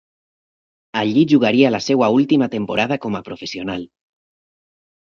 [1.01, 3.89] Allí jugaria la seua última temporada com a professional.